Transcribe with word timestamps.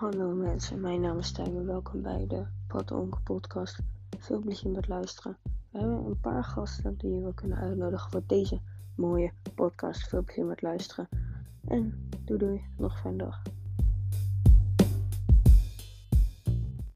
Hallo 0.00 0.34
mensen, 0.34 0.80
mijn 0.80 1.00
naam 1.00 1.18
is 1.18 1.32
Tijmen. 1.32 1.66
welkom 1.66 2.02
bij 2.02 2.26
de 2.26 2.44
Onkel 2.94 3.20
podcast. 3.24 3.78
Veel 4.18 4.38
plezier 4.38 4.70
met 4.70 4.88
luisteren. 4.88 5.36
We 5.70 5.78
hebben 5.78 6.04
een 6.04 6.20
paar 6.20 6.44
gasten 6.44 6.96
die 6.98 7.14
je 7.14 7.20
we 7.20 7.34
kunnen 7.34 7.58
uitnodigen 7.58 8.10
voor 8.10 8.22
deze 8.26 8.60
mooie 8.94 9.32
podcast. 9.54 10.08
Veel 10.08 10.22
plezier 10.22 10.44
met 10.44 10.62
luisteren. 10.62 11.08
En 11.68 12.08
doei 12.24 12.38
doei, 12.38 12.64
nog 12.76 12.92
een 12.92 12.98
fijne 12.98 13.16
dag. 13.16 13.42